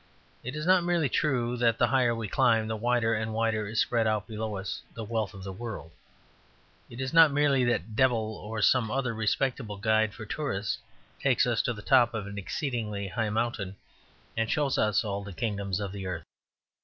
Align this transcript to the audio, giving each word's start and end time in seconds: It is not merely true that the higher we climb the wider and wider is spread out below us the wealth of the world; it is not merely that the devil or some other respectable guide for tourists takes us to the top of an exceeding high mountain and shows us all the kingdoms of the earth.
It 0.43 0.55
is 0.55 0.65
not 0.65 0.83
merely 0.83 1.09
true 1.09 1.55
that 1.57 1.77
the 1.77 1.85
higher 1.85 2.15
we 2.15 2.27
climb 2.27 2.67
the 2.67 2.75
wider 2.75 3.13
and 3.13 3.35
wider 3.35 3.67
is 3.67 3.79
spread 3.79 4.07
out 4.07 4.25
below 4.27 4.55
us 4.57 4.81
the 4.95 5.03
wealth 5.03 5.35
of 5.35 5.43
the 5.43 5.53
world; 5.53 5.91
it 6.89 6.99
is 6.99 7.13
not 7.13 7.31
merely 7.31 7.63
that 7.65 7.85
the 7.85 7.93
devil 7.93 8.35
or 8.35 8.63
some 8.63 8.89
other 8.89 9.13
respectable 9.13 9.77
guide 9.77 10.15
for 10.15 10.25
tourists 10.25 10.79
takes 11.21 11.45
us 11.45 11.61
to 11.61 11.73
the 11.73 11.83
top 11.83 12.15
of 12.15 12.25
an 12.25 12.39
exceeding 12.39 13.09
high 13.09 13.29
mountain 13.29 13.75
and 14.35 14.49
shows 14.49 14.75
us 14.79 15.03
all 15.03 15.23
the 15.23 15.33
kingdoms 15.33 15.79
of 15.79 15.91
the 15.91 16.07
earth. 16.07 16.25